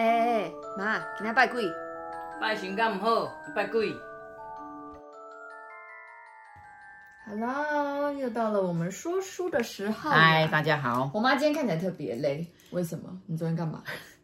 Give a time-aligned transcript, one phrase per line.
[0.00, 1.62] 哎哎哎，妈，今天拜鬼？
[2.40, 3.94] 拜神敢唔好，拜鬼。
[7.26, 10.08] Hello，又到了我们说书的时候。
[10.10, 11.10] 嗨，大家好。
[11.12, 13.14] 我妈今天看起来特别累，为什么？
[13.26, 13.82] 你昨天干嘛？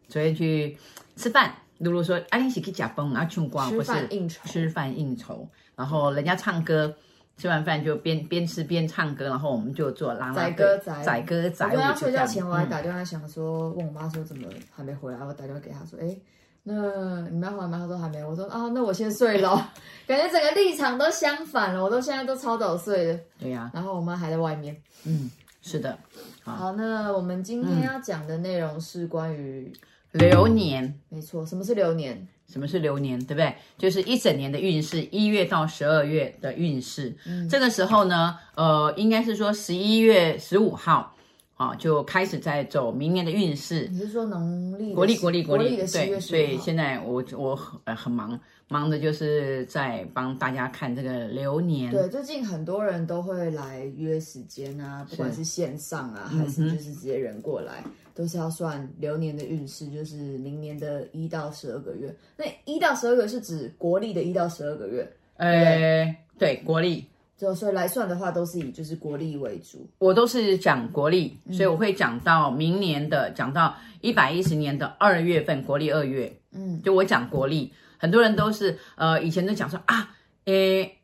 [0.08, 0.78] 昨天去
[1.14, 1.52] 吃饭。
[1.76, 5.46] 露露说：“阿玲是去呷饭啊，唱歌不是吃饭应酬，吃饭应酬。
[5.74, 6.96] 然后人家唱歌，
[7.36, 11.70] 吃完饭就边边吃边唱歌，然后我们就做啦啦队，载歌载舞。
[11.72, 16.16] 我跟他睡觉前我还打电话想说，问我妈说怎么还没回来，我打电话给她说，哎，
[16.62, 17.78] 那你们要回来吗？
[17.78, 18.24] 她说还没。
[18.24, 19.70] 我说啊，那我先睡了。
[20.08, 23.20] 感觉整个立场都相反了，我都现在都超早睡的。
[23.38, 23.70] 对呀、啊。
[23.74, 24.76] 然后我妈还在外面。
[25.04, 25.30] 嗯，
[25.60, 25.98] 是的。
[26.42, 29.72] 好，好，那我们今天要讲的内容是关于。”
[30.12, 31.44] 流年，没错。
[31.44, 32.26] 什么是流年？
[32.52, 33.18] 什么是流年？
[33.24, 33.54] 对不对？
[33.76, 37.14] 就是一整年的运势，一月到十二月的运势。
[37.26, 41.15] 嗯，这个时候呢，呃，应该是说十一月十五号，
[41.56, 43.88] 啊，就开始在走明年的运势。
[43.90, 44.92] 你是说农历？
[44.94, 45.86] 国历，国历，国历的。
[45.88, 48.38] 对，所以现在我我很很忙，
[48.68, 51.90] 忙的就是在帮大家看这个流年。
[51.90, 57.82] 对，最近很多人都会来约时间啊，不管是线上啊，还是就是直接人过来。
[58.14, 62.14] 都是要算流年的运势，就是明年的一到十二个月。
[62.36, 65.06] 那一到十二个月是指国历的一到十二个月？
[65.36, 67.04] 呃，对，国历。
[67.36, 69.88] 就所以来算的话，都是以就是国历为主。
[69.98, 76.40] 我都是讲国历，所以我会讲到明年的，讲到一百一十年的二月份，国历二月。
[76.52, 80.14] 嗯，就我讲国历，很多人都是呃以前都讲说啊，
[80.46, 80.98] 诶，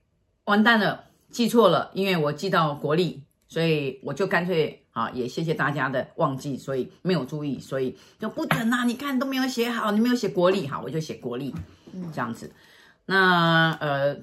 [0.45, 4.79] 完蛋了，记错了，因为我记到国历，所以我就干脆。
[4.93, 8.85] 啊，也谢谢大家的忘记，所以没有注意，所以就不等啊！
[8.85, 11.55] 你看都没有写好，你没有写国历，好，我就写国历，
[12.13, 12.53] 这样子。
[13.07, 14.15] 那呃，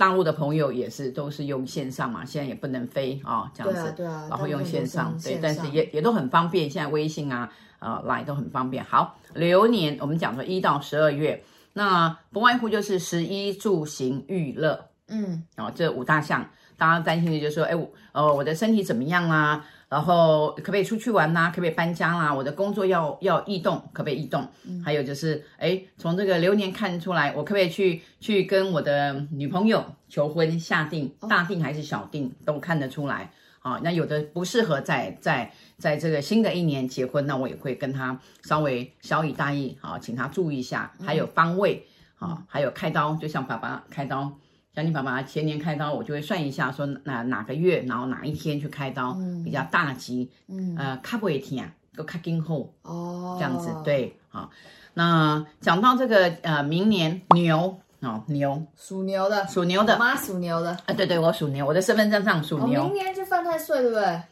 [0.00, 8.82] 大陆的朋友也是都是用线上嘛，现在也不能飞啊、哦，这样子，对啊，对啊，然后用线上，对，但是也也都很方便，现在微信啊，呃，LINE 都很方便。
[8.82, 19.66] 好，流年我们讲说一到十二月，那不外乎就是十一住行娱乐，嗯，哦，这五大项，大家担心的就是说，哎，我呃，我的身体怎么样啊？
[19.90, 21.48] 然后可不可以出去玩呐、啊？
[21.50, 22.34] 可不可以搬家啦、啊？
[22.34, 24.46] 我的工作要要异动，可不可以异动？
[24.62, 33.32] 嗯、还有就是，哎，从这个流年看出来，我可不可以去去跟我的女朋友求婚下定，大定还是小定，都看得出来。
[33.58, 40.92] 好、哦，那有的不适合在在在这个新的一年结婚，那我也会跟他稍微小以大意，好、哦，请他注意一下。
[41.04, 41.84] 还有方位，
[42.14, 44.32] 好、哦，还有开刀，就像爸爸开刀。
[44.74, 51.58] 像你爸爸前年开刀，我就会算一下，说哪哪个月，然后哪一天去开刀，嗯、比较大吉，嗯，呃，卡不会疼，
[51.96, 54.48] 都卡今后，哦，这样子，对，好，
[54.94, 58.64] 那讲到这个呃，明年牛哦，牛。
[58.76, 64.22] 属牛的，属牛的，我妈属牛的，啊，对对，我属牛，我的身份证上属牛，哦、明年就犯太岁，对不对？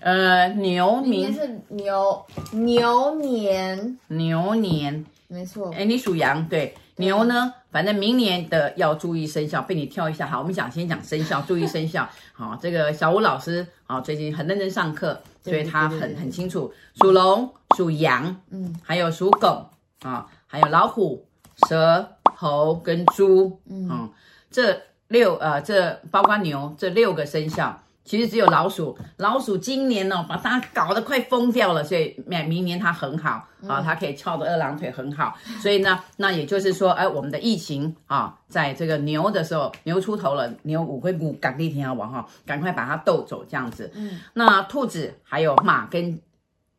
[0.00, 6.74] 呃，牛明年是牛牛年，牛年，没错，哎，你属羊，对。
[6.96, 10.26] 牛呢，反正明年的要注意生肖，被你挑一下。
[10.26, 12.08] 好，我们讲先讲生肖，注意生肖。
[12.32, 19.66] 好，这个小吴老师啊，最近很认真上课，所以他很很清楚，属龙、属羊，嗯，还有属狗
[20.02, 21.26] 啊，还有老虎、
[21.68, 24.10] 蛇、猴跟猪，嗯，
[24.50, 27.82] 这六呃，这包括牛这六个生肖。
[28.04, 35.36] 其实只有老鼠，老鼠今年哦，把它搞得快疯掉了，所以明明年它很好啊，它可以翘着二郎腿很好。
[35.60, 43.92] 所以呢，那也就是说，哎，我们的疫情啊，在这个牛的时候，牛出头了，牛五会五赶地天要王哈，赶快把它逗走这样子。
[43.94, 46.20] 嗯，那兔子还有马跟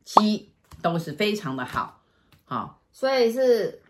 [0.04, 0.50] 鸡
[0.82, 2.02] 都是非常的好，
[2.46, 3.82] 好，所以是。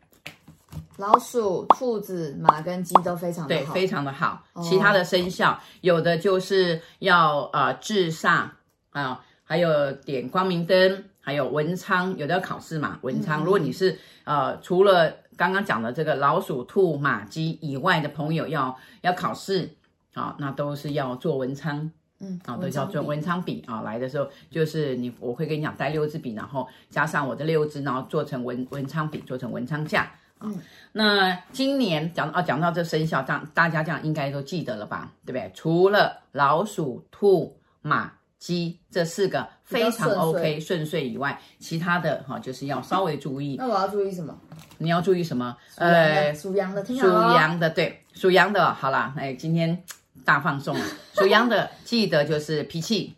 [0.98, 4.44] 老鼠、兔子、马跟鸡都非常的好，对，非常的好。
[4.62, 8.44] 其他的生肖、哦、有的就是要呃至上
[8.92, 13.00] 啊、呃，还有点光明灯，还有文昌，有的要考试嘛。
[13.02, 19.68] 文昌，嗯、如果你是呃除了刚刚讲的这个老鼠、兔、马、鸡以外的朋友要要考试
[20.14, 21.90] 啊、哦，那都是要做文昌，
[22.20, 23.82] 嗯，啊、哦，都叫做文昌笔啊、哦。
[23.84, 30.12] 来的时候就是你，我会跟你讲带六支笔，然后加上我的六支，然后做成文文昌笔，做成文昌架。
[30.44, 30.60] 嗯，
[30.92, 35.12] 那今年讲啊，讲到这生肖，这样大家这样应该都记得了吧？
[35.26, 35.52] 对不对？
[35.54, 43.56] 除了老鼠、兔、马、鸡这四个非常 OK 顺遂以外，其他的哈就是要稍微注意。
[43.58, 44.36] 那我要注意什么？
[44.78, 45.56] 你要注意什么？
[45.76, 49.84] 呃，属羊的，属羊的，对，属羊的，好啦，哎，今天
[50.26, 50.86] 大放送了。
[51.14, 53.16] 属羊的记得就是脾气，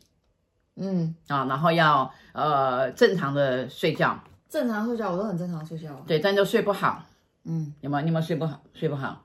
[0.76, 7.02] 嗯啊，然后要呃正常的睡觉，正常睡觉，我都很正常睡觉，对，但就睡不好。
[7.46, 8.02] 嗯，有没有？
[8.02, 8.62] 你有没有睡不好？
[8.74, 9.24] 睡不好，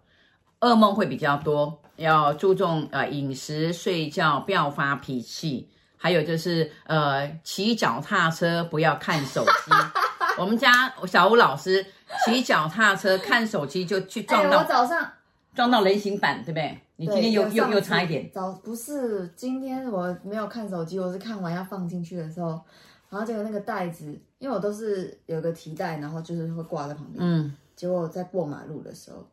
[0.61, 5.69] 噩梦会比较多，要注重呃饮食、睡觉，不要发脾气。
[6.01, 9.73] 还有就是呃骑脚踏车不要看手机，
[10.39, 11.85] 我们家小吴老师
[12.25, 15.11] 骑脚踏车看手机就去撞到，哎、我早上
[15.57, 16.79] 撞到人行板，对不对？
[16.95, 18.31] 你今天又又又差一点。
[18.33, 22.61] 早不是今天我没有看手机，我是看完要放进去的时候，
[23.11, 27.17] 然后结果那个袋子，因为我都是有个提袋，然后就是会挂在旁边。
[27.19, 27.53] 嗯。
[27.79, 29.25] 结果在过马路的时候，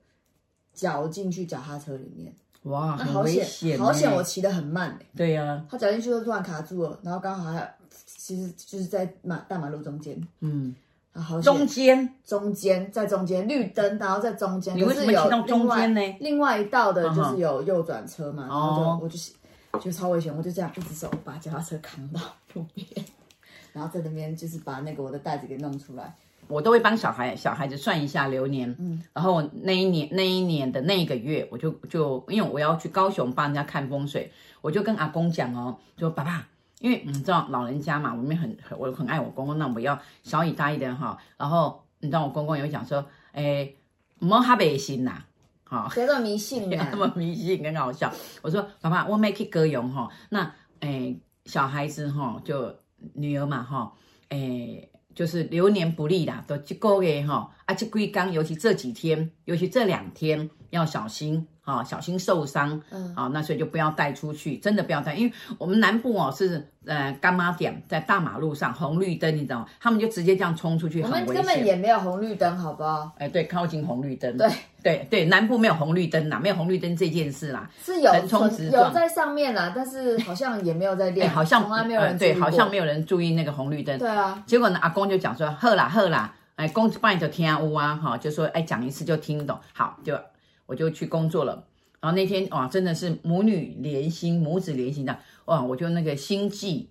[0.71, 2.31] 脚进去脚踏车里面。
[2.61, 3.79] 哇，很危险！
[3.79, 5.05] 好险，我骑得很慢，欸。
[5.17, 5.65] 对呀，啊。
[5.67, 7.75] 他脚进去就突然卡住了，然后刚好还
[8.05, 10.21] 其实就是在马大马路中间。
[10.41, 10.75] 嗯。
[11.11, 14.77] 好，中间，中间，在中间，绿灯，然后在中间。
[14.77, 16.01] 你为什么骑到中间呢？
[16.19, 22.21] 另外一道的就是有右转车嘛，然后就我就就超危险，我就这样一只手把脚踏车扛到
[22.53, 22.85] 路边，
[23.73, 26.15] 然后在那边就是把那个我的袋子给弄出来。
[26.47, 34.31] 我都会帮小孩小孩子算一下流年，嗯，然后那一年那一年的那一个月，我就就因为我要去高雄帮人家看风水，
[34.61, 36.47] 我就跟阿公讲哦，就爸爸。
[36.81, 41.17] 因为你知道老人家嘛，我们很我很爱我公公，那我要小以大一点哈。
[41.37, 43.71] 然后你知道我公公有讲说，哎，
[44.19, 45.23] 莫哈背心呐，
[45.63, 48.11] 哈，别这么迷信，别这么迷信，很好笑。
[48.41, 51.15] 我说爸爸，我没去歌咏哈，那哎
[51.45, 52.75] 小孩子哈，就
[53.13, 53.93] 女儿嘛哈，
[54.29, 61.47] 哎就是流年不利啦，都这个月哈，啊这龟缸，尤其这几天，尤其这两天要小心。
[61.65, 62.79] 啊，小心受伤。
[62.91, 69.65] 嗯，好，那所以就不要带出去，真的不要带，因为我们南部哦是呃干妈店，在大马路上红绿灯，你知道吗？
[69.79, 71.27] 他们就直接这样冲出去，很危险。
[71.27, 73.11] 我们根本也没有红绿灯，好不好？
[73.17, 74.37] 哎，对，靠近红绿灯。
[74.37, 74.47] 对
[74.83, 78.41] 对对，南部没有红绿灯啦，没有红绿灯这件事啦，是有横冲
[78.71, 83.97] 有在上面啦，但是好像也没有在亮，好像从来没有人、呃、对，好像没有人注意那个红绿灯。
[83.97, 90.17] 对啊，结果呢，阿公就讲说，喝啦喝啦，哎，公子就听乌啊，哈，就说哎讲一次就听懂，好，就
[90.65, 91.63] 我就去工作了。
[91.99, 95.61] 然后那天哇，真的是母女连心，母子连心的哇！
[95.61, 96.87] 我就那个心悸，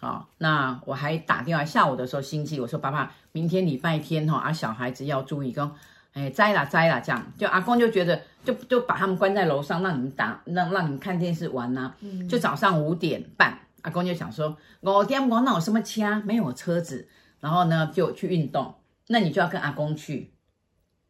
[0.00, 5.70] 啊，那我还打电话下午的时候心悸，我说爸爸，明天礼拜天哈，啊小孩子要注意，跟
[6.12, 11.96] 哎摘了摘了这样，就阿公就觉得就就把他们关在楼上，让你们打让让你们看电视玩呐、啊，
[12.28, 16.20] 就早上五点半，阿公就想说我点我那有什么车？
[16.24, 17.08] 没有车子，
[17.38, 18.74] 然后呢就去运动，
[19.08, 20.32] 那你就要跟阿公去，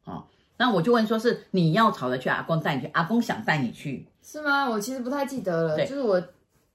[0.05, 0.25] 哦。
[0.57, 4.69] 那我就问，说是你要吵着去，阿公带你去，阿公想带你去，是吗？
[4.69, 6.21] 我其实不太记得了，就是我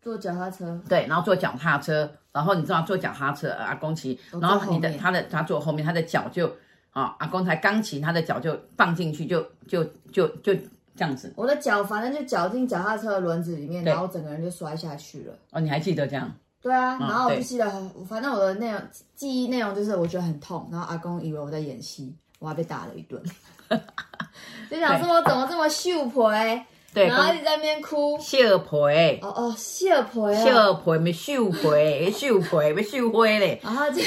[0.01, 6.47] 坐脚踏车，对，然后坐脚踏车，然后你知道坐脚踏车，阿公骑，然后你的他的他坐后面，他的脚就
[6.91, 9.83] 啊、哦，阿公才刚骑，他的脚就放进去，就就
[10.13, 10.55] 就就
[10.95, 15.33] 这样子，我的脚反正就脚进脚踏车的轮子里面，然后整个人就摔下去了。
[15.51, 16.33] 哦，你还记得这样？
[16.63, 18.81] 对啊，然后我就记得，哦、反正我的内容
[19.13, 23.21] 记忆内容就是我觉得很痛，然后阿公以为我在演戏，我还被打了一顿。
[24.71, 26.65] 就想说，我怎么这么秀婆哎？
[26.93, 28.17] 对，然后一直在那边哭。
[28.19, 28.87] 秀婆，
[29.21, 31.75] 哦哦，秀婆，秀婆没秀婆，
[32.11, 33.59] 秀婆没秀灰嘞。
[33.63, 34.01] 然后就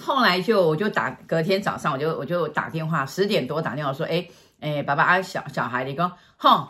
[0.00, 4.26] 后来就我就打，隔天早上我就我就打电话，十点多打电话说，哎
[4.60, 6.66] 哎，爸爸啊，小小孩你讲，吼，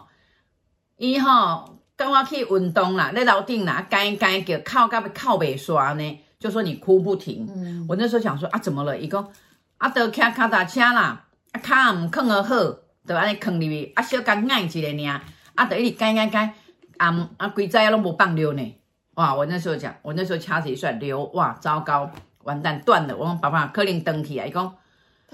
[0.96, 7.48] 伊吼跟我去运动啦，在楼顶啦，干干叫靠到靠北刷呢，就说你哭不停。
[7.48, 8.98] 嗯，我那时候想说啊，怎么了？
[8.98, 9.24] 伊讲
[9.78, 11.26] 啊，都骑卡达车啦。
[11.52, 12.56] 啊，卡唔囥得好，
[13.06, 15.20] 就安尼囥入去，啊，小干硬一个尔，
[15.54, 16.52] 啊，就一直干干干，
[16.96, 18.76] 啊啊，规仔拢无放尿呢。
[19.14, 22.10] 哇，我那时候讲，我那时候掐指一算，流，哇，糟糕，
[22.42, 23.16] 完蛋，断了。
[23.16, 24.44] 我讲爸爸，可能断去啊。
[24.44, 24.74] 伊讲，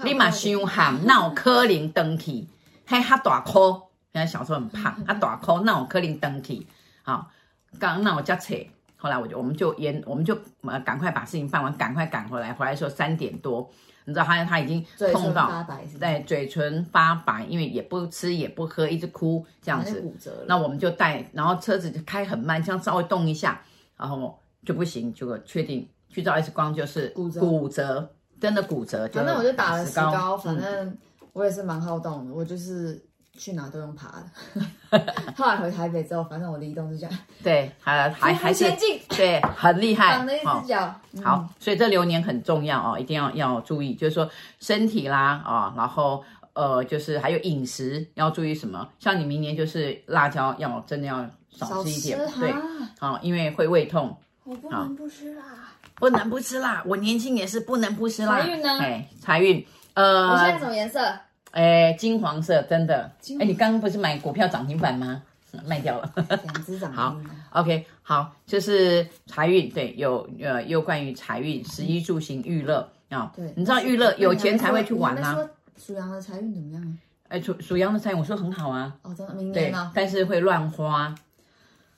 [0.03, 2.47] 你嘛伤寒，哪有可能断去？
[2.85, 6.65] 还哈大颗，现在小时候很胖，啊大颗，哪有可能登去？
[7.03, 7.29] 好，
[7.79, 8.55] 刚那我叫扯，
[8.97, 12.51] 后来我就我们就延，我们就呃赶快把事情办完，赶快赶回来。
[12.53, 13.69] 回来的时候三点多。
[14.05, 15.63] 你知道他他已经痛到
[15.99, 20.03] 对嘴唇发白，因为也不吃也不喝，一直哭这样子。
[20.47, 23.61] 那我们就带，然后车子就开很慢，这样稍微动一下，
[23.95, 28.11] 然后就不行，就确定去照 X 光就是骨折，骨折
[28.41, 29.07] 真的骨折。
[29.13, 30.97] 反正我就打了石膏，反正
[31.33, 32.99] 我也是蛮好动的，我就是。
[33.39, 34.09] 去哪都用爬
[34.89, 38.65] 的， 后来回台北之后，反正我的移动是这样，对，还还还是
[39.07, 40.93] 对，很厉害，长了一只脚。
[41.13, 44.29] 嗯、好，所以这流年很重要哦，一定要要注意，就是说
[44.59, 52.53] 身体啦啊、哦，然后呃，就是还有饮食要注意什么，像你明年就是辣椒要真的要少吃一点，对，
[52.99, 54.15] 好，因为会胃痛。
[54.43, 55.43] 我不能不吃辣，
[55.95, 58.41] 不能不吃辣，我年轻也是不能不吃辣。
[58.41, 58.77] 财运呢？
[58.79, 60.99] 哎，财运，呃，我现在什么颜色？
[61.51, 63.11] 哎，金黄色，真的。
[63.39, 65.21] 哎，你刚刚不是买股票涨停板吗？
[65.65, 66.13] 卖掉了。
[66.15, 66.95] 两只涨停。
[66.95, 67.15] 好
[67.53, 73.33] ，OK，好，就是财运，对，有呃，有关于财运，食衣住行娱乐啊。
[73.35, 75.49] 对，你知道娱乐有钱才会去玩啊。
[75.75, 76.93] 属羊的财运怎么样啊？
[77.29, 78.95] 哎，属属羊的财运，我说很好啊。
[79.01, 81.15] 哦，真的，明年但是会乱花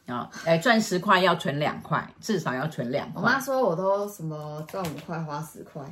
[0.06, 0.30] 啊。
[0.46, 3.22] 哎，赚十块要存两块，至少要存两块。
[3.22, 5.84] 我妈说我都什么赚五块花十块。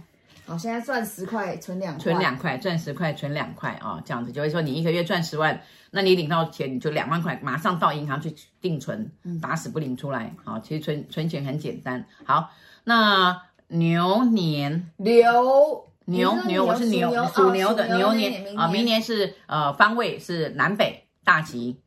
[0.50, 10.34] 好，现在赚十块存两块，存两块，赚十块存两块啊，这样子就会说你一个月赚十万，那你领到钱你就两万块，马上到银行去定存，打死不领出来。
[10.44, 12.04] 好，其实存存钱很简单。
[12.26, 12.50] 好，
[12.84, 21.80] 那牛年牛牛牛，我是牛属牛的牛年啊，明年是呃方位是南北大吉。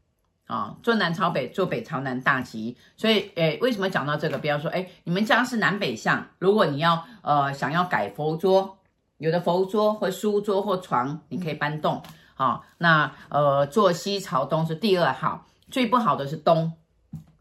[0.52, 2.76] 啊，坐南朝北，坐北朝南，大吉。
[2.94, 4.36] 所以，诶，为什么讲到这个？
[4.36, 8.76] 比方说，诶，你们家是南北向，如果你要呃想要改佛桌，
[9.16, 12.02] 有的佛桌或书桌或床，你可以搬动。
[12.34, 16.70] 好、那呃坐西朝东是第二好，最不好的是东，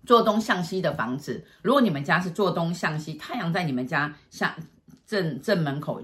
[0.05, 1.45] 坐东向西的房子。
[1.61, 4.55] 如果你们家是坐东向西，太阳在你们家下
[5.05, 6.01] 正正门口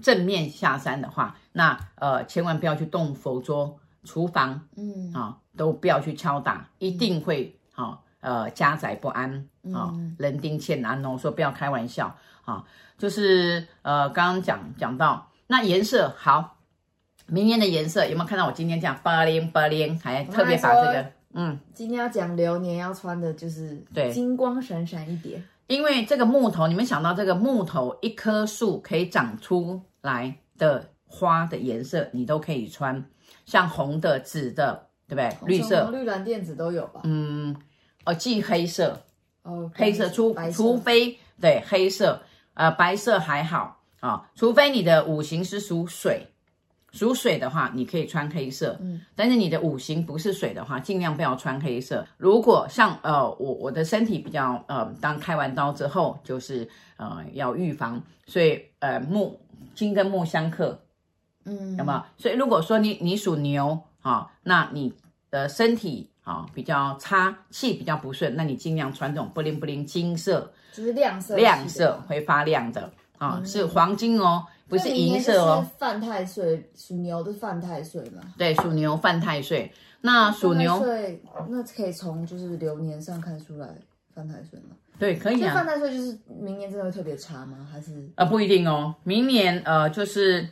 [0.00, 3.78] 正面下山的话，那呃千万不要去动佛桌。
[4.06, 9.30] 厨房，嗯啊、哦，都不要去敲打，一定会好、哦，呃，家宅不安
[9.74, 11.18] 啊、哦，人丁欠安哦。
[11.18, 12.06] 说不要开玩笑
[12.44, 12.64] 啊、哦，
[12.96, 16.56] 就是呃，刚刚讲讲到那颜色好，
[17.26, 18.46] 明年的颜色有没有看到？
[18.46, 33.04] 我今天这样巴灵巴灵，还特别把这个，嗯，今天要讲流年要穿的就是对，金光闪闪一点，因为这个木头，你们想到这个木头，一棵树可以长出来的花的颜色，你都可以穿。
[33.46, 35.48] 像红的、紫的，对不对？
[35.48, 37.00] 绿色、绿蓝靛紫都有吧？
[37.04, 37.56] 嗯，
[38.04, 39.00] 哦，忌黑色，
[39.42, 42.20] 哦，黑色，除除非对黑色，
[42.54, 46.26] 呃，白色还好啊、哦，除非你的五行是属水，
[46.90, 48.76] 属水的话，你可以穿黑色。
[48.80, 52.04] 嗯，但是你的五行不是水的话，尽量不要穿黑色。
[52.16, 59.40] 如果像呃，我我的身体比较呃，当开完刀之后，就是呃要预防，所以呃木
[59.76, 60.82] 金跟木相克。
[61.46, 62.02] 嗯，有没有？
[62.18, 64.92] 所以如果说你你属牛啊，那你
[65.30, 75.66] 的身体啊比较差，气比较不顺，那你尽量穿这种布灵布灵金色，就是亮色，亮色会发亮的啊，是黄金哦，不是银色哦。
[75.78, 78.22] 犯太岁属牛的犯太岁嘛？
[78.36, 79.72] 对，属牛犯太岁。
[80.02, 80.84] 那属牛，
[81.48, 83.68] 那可以从就是流年上看出来
[84.14, 84.76] 犯太岁吗？
[84.98, 85.54] 对，可以啊。
[85.54, 87.66] 犯太岁就是明年真的会特别差吗？
[87.72, 90.48] 还是呃不一定哦，明年呃就是。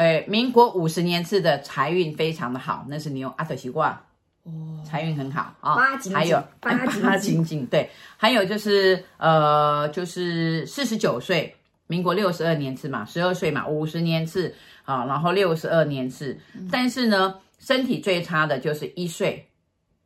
[0.00, 4.02] 哎，民国五十年次的财运非常的好，那是牛阿德西卦，
[4.44, 5.76] 哦，财运很好啊。
[6.10, 11.54] 还有八景八景景，对，还有就是呃，就是四十九岁，
[11.86, 14.54] 民国六十二年次嘛，十二岁嘛，五十年次
[14.86, 19.46] 啊，然后六十二年次，嗯、但是呢，身体最差的就是一岁，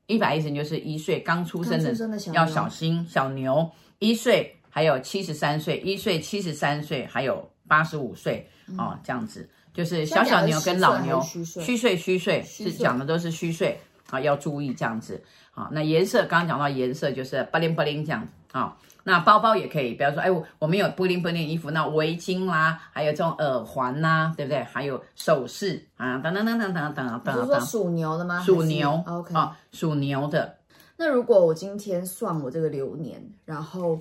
[0.09, 1.95] 一百一十就是一岁刚出生的
[2.33, 3.71] 要小心小牛，
[4.01, 8.45] 一岁还有七十三岁，一岁七十三岁，还有八十五岁
[8.77, 9.49] 啊，这样子。
[9.75, 13.79] 就是小小牛跟老牛虚岁虚岁是讲的都是虚岁
[14.09, 15.69] 啊，要注意这样子好。
[15.73, 18.77] 那颜色刚刚讲到颜色就是布灵布灵这样子啊。
[19.03, 24.63] 那包包也可以，比方说哎，我我们有布灵布灵衣服，那围巾啦，还有这种耳环呐，对不对？
[24.63, 27.41] 还有首饰啊，等等等等等等等。
[27.41, 28.41] 是说属牛的吗？
[28.41, 30.57] 属牛，OK 啊，属牛的。
[30.97, 33.99] 那如果我今天算我这个流年，然后。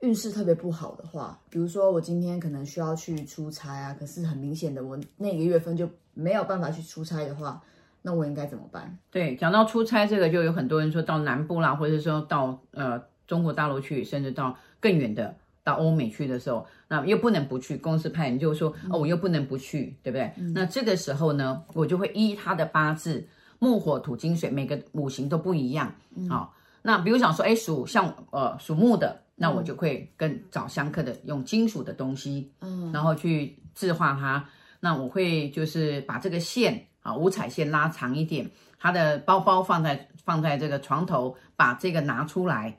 [0.00, 7.62] 运势特别不好的话，比如说我今天可能需要去出差啊，可是很明显的我那个月份就没有办法去出差的话，
[8.00, 8.96] 那我应该怎么办？
[9.10, 20.32] 对，讲到出差这个，就有很多人说到南部啦，或者说到呃中国大陆去，甚至到更远的到欧美去的时候，那又不能不去，公司派你就说哦，我又不能不去，对不对？
[20.38, 23.22] 嗯、那这个时候呢，我就会依他的八字
[23.58, 26.48] 木火土金水每个五行都不一样好、嗯哦。
[26.80, 29.20] 那比如想说，哎，属像呃属木的。
[29.42, 34.44] 那我就会跟找相克的用金属的东西，嗯，然后去置化它。
[34.80, 42.76] 那我会就是把这个线啊五彩线拉长一点，它的包包放在放在这个床头，把这个拿出来。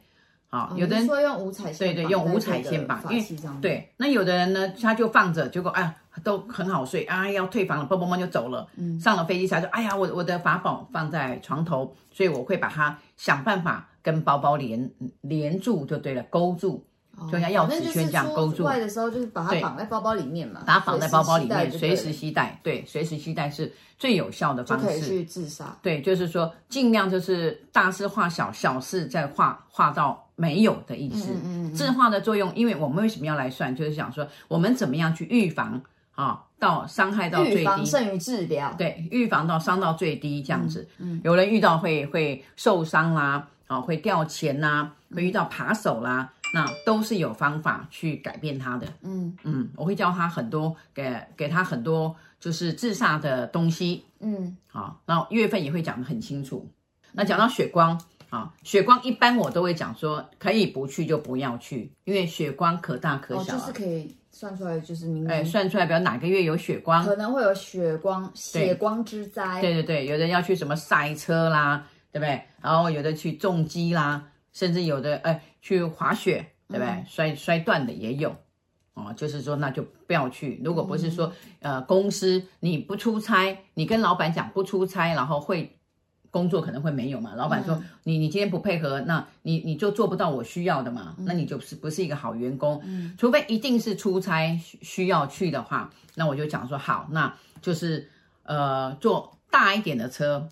[0.52, 3.26] 啊，有的人说用五彩线，对对，用五彩线绑，因为
[3.60, 3.92] 对。
[3.98, 8.68] 那有的人呢，他就放着，结果哎呀都很好睡啊，要退房了，嘣嘣嘣就走了。
[8.76, 13.88] 嗯，上了飞机才说，哎呀，我我的法宝放在床头，所以我会把它想办法。
[14.02, 14.92] 跟包包连
[15.22, 16.84] 连住就对了，勾住，
[17.32, 18.64] 就像钥匙圈这样勾住。
[18.64, 22.60] 外的时候就是把它绑在包包里面嘛，把它绑在包包里面，随时携带。
[22.64, 24.86] 对，随时携带是最有效的方式。
[24.86, 25.78] 就可以去自杀。
[25.82, 31.32] 对，就是说尽量就是大事化小，小事再化化到没有的意思。
[31.44, 31.74] 嗯嗯。
[31.74, 35.80] 自化的作用，因为我们为什么要来算，就是想说我们怎么样去预防
[36.16, 38.74] 啊，到伤害到最低，预防胜于治疗。
[38.78, 40.88] 对，预防到伤到最低这样子。
[40.98, 41.22] 嗯。
[41.24, 43.22] 有人遇到会会受伤啦。
[43.24, 43.48] 啊，
[43.80, 48.88] 会掉钱呐、啊，会遇到扒手啦，那都是有方法去改变他的。
[49.04, 54.04] 嗯嗯，我会教他很多，给给他很多就是自杀的东西。
[54.20, 56.68] 嗯，好，那月份也会讲得很清楚。
[57.14, 69.60] 那讲到血光啊，血光一般我都会讲说，可以不去就不要去，因为血光可大可小、啊哦，就是可以算出来就是明年，哎，算出来，比如哪个月有血光，可能会有血光血光之灾。
[69.60, 72.42] 对对对，有人要去什么赛车啦，对不对？
[72.62, 76.88] 然后有的去重机啦，甚至有的哎去滑雪，对不对？
[76.88, 78.36] 嗯、摔摔断的也有。
[78.94, 80.62] 哦，就是说那就不要去。
[80.64, 85.78] 如果不是说呃公司你不出差，你跟老板讲不出差，然后会。
[86.34, 87.36] 工作可能会没有嘛？
[87.36, 91.14] 老板说、嗯、你你今天不配合，那你你就做不到我需要的嘛？
[91.18, 92.80] 嗯、那你就是不是一个好员工。
[92.86, 98.10] 嗯，除非一定是出差需要去的话，那我就讲说好，那就是
[98.44, 100.48] 呃坐大一点的车，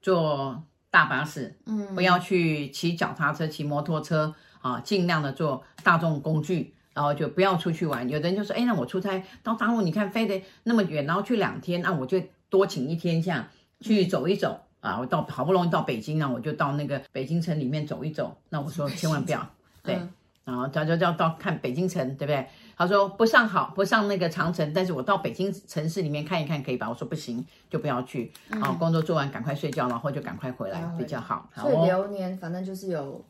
[0.00, 8.08] 坐大巴士，嗯，不要去骑脚踏车、骑摩托车啊，尽量的坐大众工具，然后就不要出去玩。
[8.08, 13.48] 有的人就说，哎，那我出差到大陆，你看飞得那么远，然后去两天，那我就多请一天假
[13.80, 14.60] 去走一走。
[14.60, 18.36] 嗯啊，我到好不容易到北京了，我就到那个北京城里面走一走。
[18.48, 19.48] 那我说千万不要，
[19.84, 20.10] 对，嗯、
[20.44, 22.48] 然后他就要到看北京城，对不对？
[22.76, 26.88] 他说不上好，不上那个长城，但是我到北京城市里面看一看可以吧？
[26.88, 28.32] 我说不行，就不要去。
[28.60, 31.48] 好、嗯，工作做完赶快睡觉，然后就赶快回来比较好。
[31.56, 33.24] 所以流年反正就是有。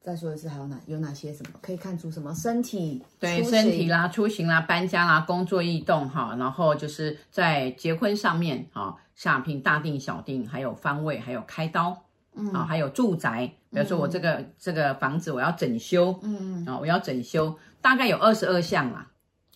[0.00, 3.02] 再说一次，还有哪有哪些什么可以看出什么身体？
[3.18, 12.03] 对，身体啦、出行啦、搬家啦、工作异动哈，然后就是在结婚上面啊，下聘大定小定，还有方位，还有开刀，
[12.34, 19.06] 嗯，啊，还有住宅，比如说我这个、嗯、这个房子我要整修，嗯嗯，啊，我要整修，大概有二十二项啦，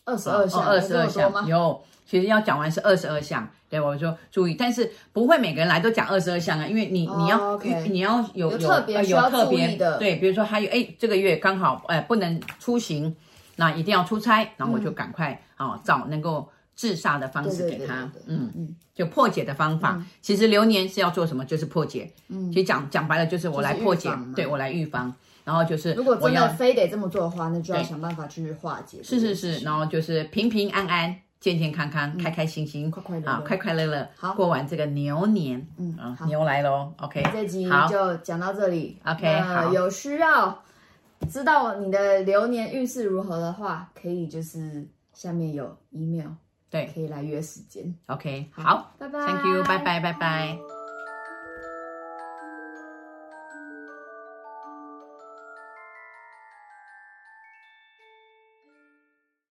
[0.04, 1.82] 二十二项，二十二项有。
[2.11, 7.87] 其实要讲完是二十二项，对，我说注意，但是不会每个人来都讲二十二项啊，因为你你要、oh, okay.
[7.87, 13.14] 你要有有特别有特别的，对，比如说还有哎，这个月刚好哎不能出行，
[13.56, 19.97] 那一定要出差，然后我就赶快啊、嗯、找能够治煞的方式给他，嗯嗯，就破解的方法。
[19.97, 21.44] 嗯、其实流年是要做什么？
[21.44, 22.11] 就是破解。
[22.28, 29.02] 嗯，其实讲讲白了就是我来破解，对我来预防，然后就是如果真的非得这么做的话，那就要想办法去化解。
[29.02, 31.16] 是是是，然后就是平平安安。
[31.40, 40.61] 健健康康，开开心心，快快乐快快乐乐，好，过完这个牛年，嗯，好，牛来喽，OK，这集就讲到这里，OK，好，有需要
[41.31, 46.31] 知道你的流年运势如何的话，可以就是下面有 email，
[46.70, 50.77] 对，可以来约时间，OK，好，拜拜，Thank you，拜拜，拜拜。